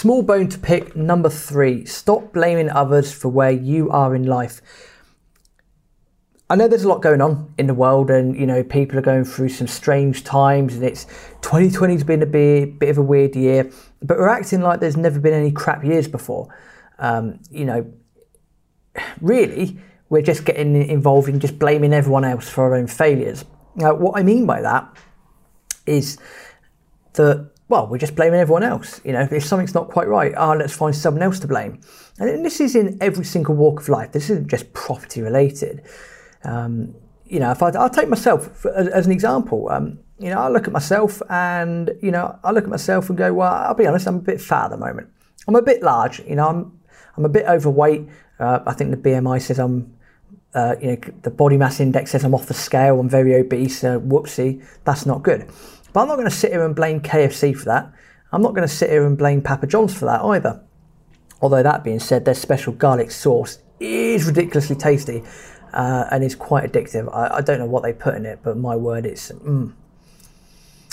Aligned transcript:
Smallbone 0.00 0.50
to 0.52 0.58
pick. 0.58 0.96
Number 0.96 1.28
three, 1.28 1.84
stop 1.84 2.32
blaming 2.32 2.70
others 2.70 3.12
for 3.12 3.28
where 3.28 3.50
you 3.50 3.90
are 3.90 4.14
in 4.14 4.24
life. 4.24 4.62
I 6.48 6.56
know 6.56 6.68
there's 6.68 6.84
a 6.84 6.88
lot 6.88 7.02
going 7.02 7.20
on 7.20 7.52
in 7.58 7.66
the 7.66 7.74
world, 7.74 8.10
and 8.10 8.34
you 8.34 8.46
know 8.46 8.64
people 8.64 8.98
are 8.98 9.02
going 9.02 9.24
through 9.24 9.50
some 9.50 9.66
strange 9.66 10.24
times, 10.24 10.74
and 10.74 10.84
it's 10.84 11.04
2020's 11.42 12.02
been 12.02 12.22
a 12.22 12.26
bit, 12.26 12.78
bit 12.78 12.88
of 12.88 12.96
a 12.96 13.02
weird 13.02 13.36
year, 13.36 13.70
but 14.00 14.16
we're 14.16 14.30
acting 14.30 14.62
like 14.62 14.80
there's 14.80 14.96
never 14.96 15.20
been 15.20 15.34
any 15.34 15.52
crap 15.52 15.84
years 15.84 16.08
before. 16.08 16.48
Um, 16.98 17.38
you 17.50 17.66
know, 17.66 17.92
really, 19.20 19.78
we're 20.08 20.22
just 20.22 20.46
getting 20.46 20.76
involved 20.76 21.28
in 21.28 21.40
just 21.40 21.58
blaming 21.58 21.92
everyone 21.92 22.24
else 22.24 22.48
for 22.48 22.64
our 22.64 22.74
own 22.74 22.86
failures. 22.86 23.44
Now, 23.74 23.92
what 23.92 24.18
I 24.18 24.22
mean 24.22 24.46
by 24.46 24.62
that 24.62 24.96
is 25.84 26.16
that 27.12 27.50
well, 27.70 27.86
we're 27.86 27.98
just 27.98 28.16
blaming 28.16 28.40
everyone 28.40 28.64
else. 28.64 29.00
You 29.04 29.12
know, 29.12 29.28
if 29.30 29.44
something's 29.44 29.74
not 29.74 29.88
quite 29.88 30.08
right, 30.08 30.32
oh, 30.36 30.54
let's 30.54 30.74
find 30.74 30.94
someone 30.94 31.22
else 31.22 31.38
to 31.38 31.46
blame. 31.46 31.80
And 32.18 32.44
this 32.44 32.60
is 32.60 32.74
in 32.74 32.98
every 33.00 33.24
single 33.24 33.54
walk 33.54 33.80
of 33.80 33.88
life. 33.88 34.10
This 34.10 34.28
isn't 34.28 34.48
just 34.48 34.72
property 34.72 35.22
related. 35.22 35.82
Um, 36.42 36.96
you 37.24 37.38
know, 37.38 37.52
if 37.52 37.62
I, 37.62 37.70
will 37.70 37.88
take 37.88 38.08
myself 38.08 38.66
as, 38.66 38.88
as 38.88 39.06
an 39.06 39.12
example. 39.12 39.70
Um, 39.70 40.00
you 40.18 40.30
know, 40.30 40.40
I 40.40 40.48
look 40.48 40.66
at 40.66 40.72
myself 40.72 41.22
and 41.30 41.92
you 42.02 42.10
know, 42.10 42.36
I 42.42 42.50
look 42.50 42.64
at 42.64 42.70
myself 42.70 43.08
and 43.08 43.16
go, 43.16 43.32
well, 43.32 43.52
I'll 43.52 43.74
be 43.74 43.86
honest, 43.86 44.08
I'm 44.08 44.16
a 44.16 44.20
bit 44.20 44.40
fat 44.40 44.64
at 44.64 44.70
the 44.72 44.76
moment. 44.76 45.08
I'm 45.46 45.54
a 45.54 45.62
bit 45.62 45.80
large. 45.80 46.18
You 46.20 46.34
know, 46.34 46.48
I'm 46.48 46.80
I'm 47.16 47.24
a 47.24 47.28
bit 47.28 47.46
overweight. 47.46 48.08
Uh, 48.40 48.60
I 48.66 48.72
think 48.74 48.90
the 48.90 48.96
BMI 48.96 49.40
says 49.40 49.58
I'm. 49.60 49.94
Uh, 50.52 50.74
you 50.82 50.88
know, 50.88 50.96
the 51.22 51.30
body 51.30 51.56
mass 51.56 51.78
index 51.78 52.10
says 52.10 52.24
I'm 52.24 52.34
off 52.34 52.46
the 52.46 52.54
scale. 52.54 52.98
I'm 52.98 53.08
very 53.08 53.36
obese. 53.36 53.84
Uh, 53.84 54.00
whoopsie, 54.00 54.66
that's 54.82 55.06
not 55.06 55.22
good. 55.22 55.48
But 55.92 56.02
I'm 56.02 56.08
not 56.08 56.16
going 56.16 56.28
to 56.28 56.34
sit 56.34 56.52
here 56.52 56.64
and 56.64 56.74
blame 56.74 57.00
KFC 57.00 57.56
for 57.56 57.64
that. 57.66 57.92
I'm 58.32 58.42
not 58.42 58.54
going 58.54 58.66
to 58.66 58.72
sit 58.72 58.90
here 58.90 59.06
and 59.06 59.18
blame 59.18 59.42
Papa 59.42 59.66
John's 59.66 59.94
for 59.94 60.06
that 60.06 60.22
either. 60.22 60.62
Although 61.42 61.62
that 61.62 61.82
being 61.82 61.98
said, 61.98 62.24
their 62.24 62.34
special 62.34 62.72
garlic 62.72 63.10
sauce 63.10 63.58
is 63.80 64.26
ridiculously 64.26 64.76
tasty 64.76 65.22
uh, 65.72 66.04
and 66.10 66.22
is 66.22 66.34
quite 66.34 66.70
addictive. 66.70 67.12
I, 67.14 67.36
I, 67.36 67.40
don't 67.40 67.58
know 67.58 67.66
what 67.66 67.82
they 67.82 67.92
put 67.92 68.14
in 68.14 68.26
it, 68.26 68.40
but 68.42 68.56
my 68.56 68.76
word, 68.76 69.06
it's. 69.06 69.30
Mm, 69.32 69.72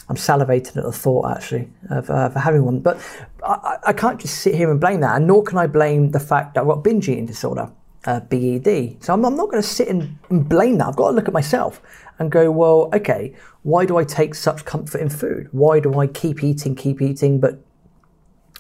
I'm 0.10 0.16
salivating 0.16 0.78
at 0.78 0.84
the 0.84 0.92
thought 0.92 1.30
actually 1.36 1.70
of, 1.90 2.10
uh, 2.10 2.30
having 2.30 2.64
one. 2.64 2.80
But 2.80 2.98
I, 3.44 3.78
I, 3.88 3.94
can't 3.94 4.22
just 4.22 4.36
sit 4.40 4.56
here 4.56 4.72
and 4.72 4.80
blame 4.80 5.02
that, 5.02 5.18
and 5.18 5.28
nor 5.28 5.44
can 5.44 5.58
I 5.58 5.68
blame 5.68 6.12
the 6.12 6.20
fact 6.20 6.54
that 6.54 6.62
I've 6.62 6.68
got 6.68 6.84
binge 6.84 7.10
eating 7.10 7.26
disorder, 7.26 7.70
uh, 8.06 8.20
BED. 8.22 8.98
So 9.04 9.14
I'm, 9.14 9.26
I'm 9.26 9.36
not 9.36 9.50
going 9.50 9.62
to 9.62 9.68
sit 9.68 9.88
and, 9.88 10.18
and 10.30 10.48
blame 10.48 10.78
that. 10.78 10.88
I've 10.88 10.96
got 10.96 11.10
to 11.10 11.16
look 11.16 11.28
at 11.28 11.34
myself 11.34 11.82
and 12.20 12.32
go, 12.32 12.50
well, 12.52 12.90
okay, 12.94 13.36
why 13.64 13.86
do 13.86 13.98
I 13.98 14.04
take 14.04 14.34
such 14.36 14.66
comfort 14.66 15.02
in 15.02 15.10
food? 15.10 15.50
Why 15.52 15.80
do 15.80 16.00
I 16.00 16.08
keep 16.08 16.44
eating, 16.44 16.76
keep 16.76 17.02
eating, 17.02 17.40
but 17.40 17.60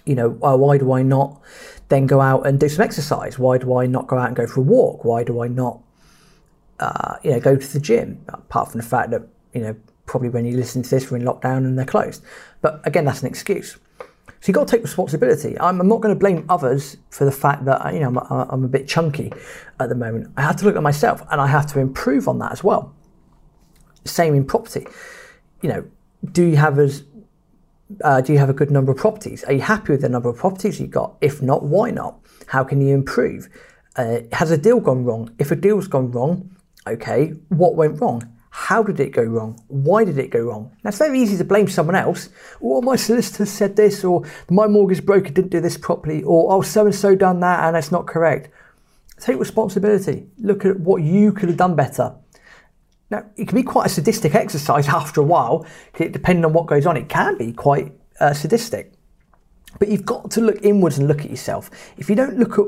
you 0.06 0.16
know, 0.16 0.38
uh, 0.42 0.56
why 0.56 0.78
do 0.78 0.94
I 0.94 1.02
not 1.02 1.42
then 1.90 2.08
go 2.08 2.22
out 2.22 2.48
and 2.48 2.60
do 2.60 2.70
some 2.70 2.84
exercise? 2.84 3.38
Why 3.38 3.58
do 3.58 3.78
I 3.78 3.86
not 3.86 4.08
go 4.08 4.18
out 4.18 4.28
and 4.28 4.36
go 4.36 4.48
for 4.48 4.62
a 4.62 4.64
walk? 4.64 5.04
Why 5.04 5.24
do 5.24 5.42
I 5.42 5.48
not, 5.48 5.82
uh, 6.80 7.18
you 7.24 7.32
know, 7.32 7.40
go 7.40 7.56
to 7.56 7.74
the 7.74 7.80
gym? 7.80 8.24
Apart 8.30 8.72
from 8.72 8.80
the 8.80 8.88
fact 8.88 9.12
that, 9.12 9.28
you 9.54 9.62
know, 9.62 9.76
probably 10.06 10.30
when 10.30 10.46
you 10.46 10.56
listen 10.56 10.82
to 10.82 10.90
this, 10.90 11.12
we're 11.12 11.18
in 11.18 11.24
lockdown 11.24 11.58
and 11.58 11.78
they're 11.78 11.86
closed. 11.86 12.24
But 12.62 12.82
again, 12.86 13.06
that's 13.06 13.22
an 13.22 13.28
excuse. 13.28 13.78
So 14.28 14.50
you've 14.50 14.56
got 14.56 14.67
to 14.67 14.72
take 14.72 14.83
responsibility. 14.83 15.59
I'm, 15.59 15.81
I'm 15.81 15.88
not 15.88 16.02
going 16.02 16.14
to 16.14 16.20
blame 16.20 16.45
others 16.50 16.97
for 17.09 17.25
the 17.25 17.31
fact 17.31 17.66
that, 17.66 17.94
you 17.94 18.00
know, 18.00 18.08
I'm, 18.08 18.17
I'm 18.50 18.64
a 18.64 18.67
bit 18.67 18.88
chunky 18.88 19.31
at 19.80 19.89
the 19.89 19.95
moment. 19.95 20.31
I 20.38 20.42
have 20.42 20.56
to 20.58 20.66
look 20.66 20.75
at 20.75 20.83
myself 20.83 21.23
and 21.31 21.42
I 21.42 21.47
have 21.47 21.66
to 21.73 21.80
improve 21.80 22.28
on 22.28 22.39
that 22.39 22.52
as 22.52 22.64
well. 22.64 22.95
Same 24.05 24.36
in 24.36 24.45
property. 24.45 24.88
You 25.61 25.70
know, 25.70 25.86
do 26.31 26.44
you 26.44 26.55
have 26.55 26.80
as 26.80 27.03
uh, 28.03 28.22
do 28.22 28.33
you 28.33 28.39
have 28.39 28.50
a 28.50 28.53
good 28.53 28.70
number 28.70 28.92
of 28.92 28.98
properties? 28.98 29.44
Are 29.45 29.53
you 29.53 29.61
happy 29.61 29.94
with 29.94 30.02
the 30.02 30.09
number 30.09 30.30
of 30.30 30.38
properties 30.38 30.80
you've 30.80 30.92
got? 30.92 31.16
If 31.22 31.42
not, 31.42 31.64
why 31.64 31.92
not? 31.92 32.20
How 32.48 32.64
can 32.64 32.81
you 32.81 32.94
improve? 32.94 33.50
Uh, 33.95 34.20
has 34.33 34.52
a 34.52 34.58
deal 34.58 34.80
gone 34.80 35.03
wrong? 35.05 35.33
If 35.39 35.52
a 35.52 35.55
deal's 35.55 35.88
gone 35.88 36.11
wrong, 36.11 36.55
okay, 36.86 37.30
what 37.49 37.76
went 37.76 37.99
wrong? 38.02 38.36
How 38.67 38.83
did 38.83 39.00
it 39.00 39.11
go 39.11 39.23
wrong? 39.23 39.58
Why 39.70 40.04
did 40.04 40.17
it 40.17 40.30
go 40.30 40.42
wrong? 40.42 40.76
Now 40.83 40.89
it's 40.89 40.98
very 40.98 41.22
easy 41.22 41.38
to 41.38 41.45
blame 41.45 41.70
someone 41.70 41.95
else. 41.95 42.28
Well, 42.60 42.82
my 42.82 42.98
solicitor 42.98 43.45
said 43.45 43.78
this, 43.78 44.04
or 44.04 44.23
my 44.50 44.67
mortgage 44.67 45.05
broker 45.05 45.30
didn't 45.30 45.52
do 45.52 45.61
this 45.61 45.78
properly, 45.78 46.22
or 46.23 46.52
oh, 46.52 46.61
so 46.61 46.86
and 46.86 46.94
so 46.94 47.16
done 47.16 47.39
that 47.39 47.64
and 47.64 47.78
it's 47.78 47.94
not 47.94 48.08
correct. 48.08 48.50
Take 49.22 49.39
responsibility. 49.39 50.28
Look 50.39 50.66
at 50.66 50.82
what 50.82 51.02
you 51.02 51.32
could 51.32 51.48
have 51.48 51.58
done 51.58 51.78
better. 51.78 52.14
Now, 53.10 53.23
it 53.38 53.48
can 53.48 53.55
be 53.55 53.64
quite 53.64 53.86
a 53.86 53.89
sadistic 53.89 54.36
exercise 54.36 54.89
after 55.02 55.22
a 55.22 55.23
while, 55.23 55.66
depending 55.95 56.44
on 56.44 56.52
what 56.52 56.66
goes 56.66 56.86
on. 56.86 56.98
It 56.98 57.08
can 57.08 57.38
be 57.38 57.54
quite 57.54 57.94
uh, 58.20 58.34
sadistic. 58.34 58.92
But 59.80 59.88
you've 59.88 60.05
got 60.05 60.30
to 60.32 60.42
look 60.42 60.61
inwards 60.61 60.98
and 60.98 61.08
look 61.08 61.22
at 61.22 61.30
yourself. 61.30 61.72
If 61.95 62.10
you 62.10 62.17
don't 62.17 62.38
look 62.38 62.60
at 62.60 62.66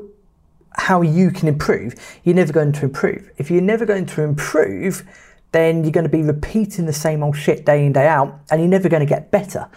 how 0.78 1.02
you 1.02 1.30
can 1.30 1.50
improve, 1.50 1.96
you're 2.24 2.36
never 2.36 2.54
going 2.54 2.72
to 2.72 2.86
improve. 2.86 3.30
If 3.38 3.52
you're 3.52 3.62
never 3.62 3.86
going 3.86 4.06
to 4.06 4.22
improve, 4.22 5.04
then 5.52 5.84
you're 5.84 5.92
going 5.92 6.06
to 6.06 6.10
be 6.10 6.22
repeating 6.22 6.86
the 6.86 6.94
same 6.94 7.24
old 7.24 7.36
shit 7.36 7.66
day 7.66 7.86
in, 7.86 7.94
day 7.94 8.08
out, 8.08 8.40
and 8.52 8.62
you're 8.62 8.70
never 8.70 8.90
going 8.90 9.02
to 9.02 9.06
get 9.06 9.32
better. 9.32 9.68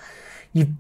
You've 0.53 0.71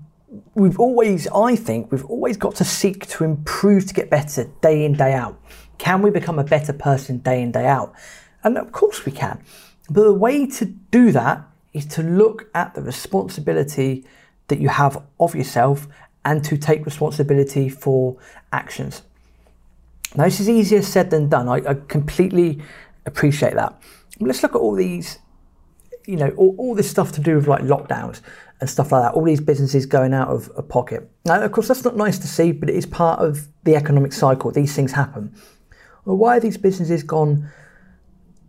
we've 0.54 0.78
always, 0.78 1.28
I 1.28 1.56
think, 1.56 1.92
we've 1.92 2.04
always 2.06 2.36
got 2.36 2.54
to 2.56 2.64
seek 2.64 3.06
to 3.08 3.25
improve 3.25 3.86
to 3.86 3.94
get 3.94 4.10
better 4.10 4.44
day 4.60 4.84
in, 4.84 4.94
day 4.94 5.12
out. 5.12 5.41
Can 5.78 6.03
we 6.03 6.10
become 6.10 6.38
a 6.38 6.44
better 6.44 6.72
person 6.72 7.19
day 7.19 7.42
in, 7.42 7.53
day 7.53 7.66
out? 7.66 7.94
And 8.44 8.56
of 8.56 8.72
course 8.72 9.04
we 9.04 9.12
can. 9.12 9.42
But 9.91 10.04
the 10.04 10.12
way 10.12 10.47
to 10.47 10.64
do 10.64 11.12
that 11.12 11.47
is 11.72 11.86
to 11.86 12.03
look 12.03 12.48
at 12.54 12.74
the 12.74 12.82
responsibility 12.82 14.04
that 14.48 14.60
you 14.60 14.69
have 14.69 15.03
of 15.19 15.34
yourself 15.34 15.88
and 16.24 16.44
to 16.44 16.56
take 16.56 16.84
responsibility 16.84 17.69
for 17.69 18.16
actions. 18.53 19.03
Now, 20.14 20.24
this 20.24 20.41
is 20.41 20.48
easier 20.48 20.82
said 20.82 21.10
than 21.10 21.28
done. 21.28 21.48
I, 21.48 21.56
I 21.66 21.74
completely 21.74 22.62
appreciate 23.06 23.54
that. 23.54 23.80
Let's 24.20 24.42
look 24.42 24.54
at 24.54 24.58
all 24.58 24.74
these, 24.74 25.18
you 26.06 26.16
know, 26.16 26.30
all, 26.30 26.54
all, 26.58 26.74
this 26.74 26.90
stuff 26.90 27.12
to 27.12 27.20
do 27.20 27.36
with 27.36 27.46
like 27.46 27.62
lockdowns 27.62 28.20
and 28.60 28.68
stuff 28.68 28.92
like 28.92 29.02
that. 29.02 29.14
All 29.14 29.24
these 29.24 29.40
businesses 29.40 29.86
going 29.86 30.14
out 30.14 30.28
of, 30.28 30.50
a 30.56 30.62
pocket. 30.62 31.10
Now, 31.24 31.42
of 31.42 31.52
course, 31.52 31.68
that's 31.68 31.84
not 31.84 31.96
nice 31.96 32.18
to 32.18 32.28
see, 32.28 32.52
but 32.52 32.68
it 32.68 32.76
is 32.76 32.86
part 32.86 33.20
of 33.20 33.48
the 33.64 33.74
economic 33.74 34.12
cycle. 34.12 34.50
These 34.50 34.74
things 34.76 34.92
happen. 34.92 35.34
Well, 36.04 36.16
why 36.16 36.36
are 36.36 36.40
these 36.40 36.58
businesses 36.58 37.02
gone 37.02 37.50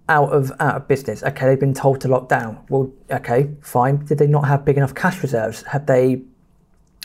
out 0.09 0.29
of 0.29 0.51
out 0.59 0.75
of 0.75 0.87
business. 0.87 1.23
Okay, 1.23 1.47
they've 1.47 1.59
been 1.59 1.73
told 1.73 2.01
to 2.01 2.07
lock 2.07 2.29
down. 2.29 2.63
Well, 2.69 2.91
okay, 3.11 3.49
fine. 3.61 4.05
Did 4.05 4.17
they 4.17 4.27
not 4.27 4.47
have 4.47 4.65
big 4.65 4.77
enough 4.77 4.93
cash 4.93 5.21
reserves? 5.21 5.63
Have 5.63 5.85
they, 5.85 6.23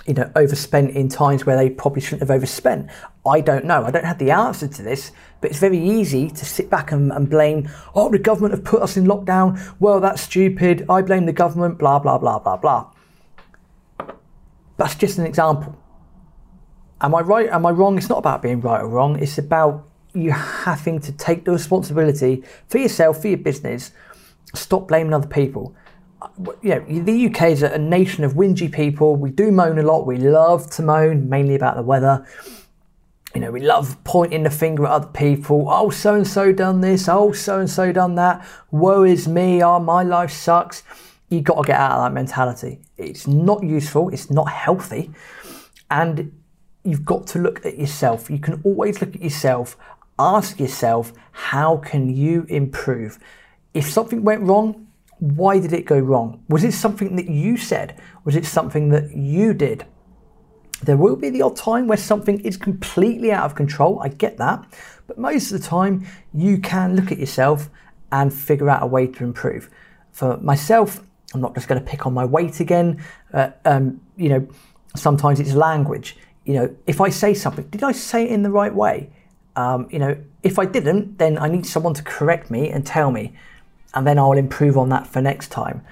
you 0.09 0.15
know, 0.15 0.31
overspent 0.35 0.93
in 0.93 1.09
times 1.09 1.45
where 1.45 1.57
they 1.57 1.69
probably 1.69 2.01
shouldn't 2.01 2.23
have 2.23 2.31
overspent? 2.31 2.89
I 3.27 3.43
don't 3.43 3.67
know. 3.67 3.85
I 3.85 3.91
don't 3.91 4.07
have 4.07 4.19
the 4.19 4.31
answer 4.31 4.67
to 4.67 4.83
this, 4.83 5.13
but 5.43 5.51
it's 5.51 5.61
very 5.61 5.79
easy 5.79 6.31
to 6.31 6.45
sit 6.47 6.71
back 6.71 6.91
and, 6.93 7.13
and 7.13 7.29
blame. 7.29 7.69
Oh, 7.95 8.11
the 8.11 8.19
government 8.19 8.55
have 8.55 8.65
put 8.65 8.81
us 8.81 8.97
in 8.97 9.05
lockdown. 9.05 9.61
Well, 9.79 10.01
that's 10.01 10.23
stupid. 10.23 10.87
I 10.89 11.03
blame 11.03 11.27
the 11.27 11.33
government. 11.35 11.79
Blah 11.79 11.99
blah 11.99 12.17
blah 12.17 12.39
blah 12.39 12.57
blah. 12.57 12.91
That's 14.79 14.95
just 14.95 15.19
an 15.19 15.27
example. 15.27 15.77
Am 17.03 17.15
I 17.15 17.21
right? 17.21 17.49
Am 17.51 17.67
I 17.67 17.71
wrong? 17.71 17.99
It's 17.99 18.09
not 18.09 18.19
about 18.19 18.41
being 18.41 18.63
right 18.63 18.81
or 18.81 18.89
wrong. 18.89 19.19
It's 19.19 19.37
about 19.37 19.87
you 20.15 20.33
having 20.33 21.01
to 21.01 21.13
take 21.13 21.45
the 21.45 21.53
responsibility 21.53 22.43
for 22.67 22.79
yourself, 22.79 23.21
for 23.21 23.29
your 23.29 23.39
business. 23.39 23.93
Stop 24.55 24.89
blaming 24.89 25.13
other 25.13 25.29
people. 25.29 25.77
You 26.63 26.71
know, 26.71 26.81
the 26.81 27.27
UK 27.27 27.43
is 27.51 27.63
a 27.63 27.79
nation 27.79 28.25
of 28.25 28.35
whingy 28.35 28.73
people. 28.73 29.17
We 29.17 29.31
do 29.31 29.51
moan 29.53 29.79
a 29.79 29.83
lot. 29.83 30.07
We 30.07 30.17
love 30.17 30.69
to 30.71 30.83
moan, 30.83 31.29
mainly 31.29 31.55
about 31.55 31.77
the 31.77 31.83
weather. 31.83 32.27
You 33.35 33.43
know, 33.43 33.51
we 33.51 33.61
love 33.61 33.97
pointing 34.05 34.43
the 34.43 34.51
finger 34.51 34.87
at 34.87 34.91
other 34.91 35.09
people. 35.09 35.67
Oh, 35.69 35.91
so 35.91 36.15
and 36.15 36.27
so 36.27 36.53
done 36.53 36.81
this. 36.81 37.09
Oh, 37.09 37.33
so 37.33 37.61
and 37.61 37.71
so 37.71 37.93
done 37.93 38.15
that. 38.17 38.47
Woe 38.71 39.05
is 39.05 39.29
me. 39.29 39.63
Oh, 39.63 39.79
my 39.79 40.03
life 40.03 40.31
sucks. 40.33 40.83
You 41.29 41.41
got 41.41 41.63
to 41.63 41.67
get 41.67 41.77
out 41.77 41.93
of 41.93 42.05
that 42.05 42.15
mentality. 42.15 42.81
It's 42.97 43.27
not 43.27 43.63
useful. 43.63 44.09
It's 44.09 44.31
not 44.31 44.49
healthy. 44.49 45.11
And 45.91 46.33
you've 46.85 47.05
got 47.05 47.27
to 47.29 47.39
look 47.39 47.65
at 47.65 47.79
yourself. 47.79 48.31
You 48.31 48.39
can 48.39 48.61
always 48.65 49.01
look 49.01 49.15
at 49.15 49.23
yourself 49.23 49.77
ask 50.19 50.59
yourself, 50.59 51.13
how 51.33 51.77
can 51.77 52.15
you 52.15 52.45
improve? 52.49 53.19
If 53.75 53.89
something 53.91 54.25
went 54.25 54.43
wrong, 54.43 54.88
why 55.21 55.59
did 55.59 55.73
it 55.73 55.85
go 55.85 55.99
wrong? 55.99 56.45
Was 56.49 56.65
it 56.65 56.73
something 56.73 57.17
that 57.17 57.29
you 57.29 57.57
said? 57.57 58.01
Was 58.25 58.37
it 58.37 58.47
something 58.47 58.91
that 58.91 59.17
you 59.17 59.53
did? 59.53 59.85
There 60.83 60.97
will 60.97 61.17
be 61.17 61.31
the 61.31 61.43
odd 61.43 61.57
time 61.57 61.89
where 61.89 61.99
something 61.99 62.41
is 62.41 62.57
completely 62.57 63.33
out 63.33 63.45
of 63.45 63.55
control. 63.57 64.01
I 64.01 64.09
get 64.09 64.37
that. 64.39 64.65
But 65.09 65.19
most 65.19 65.51
of 65.51 65.61
the 65.61 65.67
time, 65.67 66.07
you 66.33 66.59
can 66.59 66.95
look 66.95 67.11
at 67.11 67.19
yourself 67.19 67.69
and 68.13 68.33
figure 68.33 68.71
out 68.71 68.83
a 68.83 68.87
way 68.87 69.07
to 69.09 69.25
improve. 69.25 69.71
For 70.13 70.37
myself, 70.39 71.01
I'm 71.35 71.41
not 71.41 71.55
just 71.55 71.69
going 71.69 71.83
to 71.83 71.87
pick 71.87 72.07
on 72.07 72.15
my 72.15 72.25
weight 72.25 72.61
again. 72.61 73.03
Uh, 73.33 73.51
um, 73.65 74.01
you 74.17 74.29
know, 74.29 74.49
sometimes 74.95 75.41
it's 75.41 75.53
language. 75.53 76.17
You 76.45 76.55
know, 76.55 76.77
if 76.87 77.01
I 77.01 77.09
say 77.09 77.35
something, 77.35 77.67
did 77.69 77.83
I 77.83 77.93
say 77.93 78.25
it 78.25 78.31
in 78.31 78.43
the 78.43 78.51
right 78.51 78.75
way? 78.75 79.11
Um, 79.57 79.89
you 79.91 79.99
know, 79.99 80.17
if 80.43 80.59
I 80.59 80.65
didn't, 80.65 81.19
then 81.19 81.37
I 81.39 81.49
need 81.49 81.67
someone 81.67 81.95
to 81.95 82.03
correct 82.03 82.51
me 82.51 82.71
and 82.71 82.87
tell 82.87 83.11
me, 83.11 83.35
and 83.95 84.07
then 84.07 84.19
I'll 84.19 84.33
improve 84.33 84.77
on 84.77 84.89
that 84.91 85.07
for 85.07 85.21
next 85.21 85.49
time. 85.49 85.83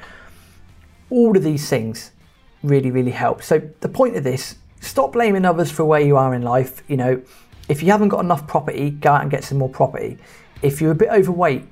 All 1.10 1.36
of 1.36 1.42
these 1.42 1.68
things 1.68 2.12
really, 2.62 2.90
really 2.90 3.12
help. 3.12 3.42
So 3.42 3.60
the 3.80 3.88
point 3.88 4.16
of 4.16 4.24
this 4.24 4.56
stop 4.80 5.12
blaming 5.12 5.44
others 5.44 5.70
for 5.70 5.84
where 5.84 6.00
you 6.00 6.16
are 6.16 6.34
in 6.34 6.42
life. 6.42 6.82
You 6.88 6.96
know, 6.96 7.22
if 7.68 7.82
you 7.82 7.90
haven't 7.90 8.08
got 8.08 8.20
enough 8.20 8.46
property, 8.46 8.90
go 8.90 9.12
out 9.12 9.22
and 9.22 9.30
get 9.30 9.44
some 9.44 9.58
more 9.58 9.68
property. 9.68 10.18
If 10.62 10.80
you're 10.80 10.92
a 10.92 10.96
bit 10.96 11.08
overweight, 11.10 11.64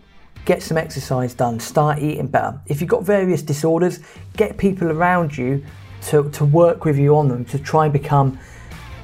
get 0.45 0.63
some 0.63 0.77
exercise 0.77 1.35
done, 1.35 1.61
start 1.61 2.01
eating 2.01 2.27
better. 2.27 2.61
If 2.67 2.81
you've 2.81 2.91
got 2.91 3.05
various 3.05 3.43
disorders, 3.43 4.01
get 4.37 4.59
people 4.59 4.91
around 4.91 5.37
you 5.37 5.65
to, 6.09 6.31
to 6.31 6.45
work 6.45 6.85
with 6.85 6.99
you 6.99 7.17
on 7.17 7.29
them 7.29 7.45
to 7.47 7.59
try 7.59 7.85
and 7.85 7.93
become 7.93 8.39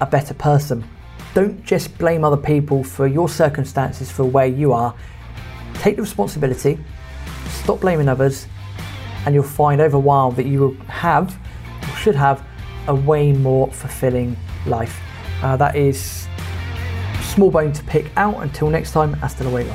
a 0.00 0.06
better 0.06 0.34
person. 0.34 0.84
Don't 1.32 1.64
just 1.64 1.96
blame 1.96 2.25
other 2.25 2.37
people 2.37 2.82
for 2.82 3.06
your 3.06 3.28
circumstances 3.28 4.11
for 4.11 4.25
where 4.25 4.46
you 4.46 4.72
are. 4.72 4.94
Take 5.75 5.96
the 5.96 6.02
responsibility, 6.02 6.78
stop 7.70 7.82
blaming 7.82 8.08
others, 8.08 8.49
and 9.25 9.32
you'll 9.32 9.44
find 9.44 9.81
over 9.81 9.96
a 9.96 10.00
while 10.00 10.32
that 10.32 10.44
you 10.44 10.58
will 10.58 10.75
have, 10.87 11.38
or 11.84 11.94
should 11.94 12.17
have, 12.17 12.44
a 12.88 12.94
way 12.94 13.32
more 13.32 13.70
fulfilling 13.70 14.37
life. 14.67 15.00
Uh, 15.40 15.56
that 15.56 15.76
is 15.76 16.26
Smallbone 17.32 17.72
to 17.72 17.84
pick 17.84 18.11
out. 18.17 18.43
Until 18.43 18.70
next 18.70 18.90
time, 18.90 19.12
hasta 19.12 19.44
luego. 19.44 19.72